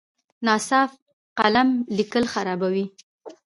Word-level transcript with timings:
ناصاف 0.45 0.91
قلم 1.39 1.69
لیکل 1.97 2.23
خرابوي. 2.33 2.85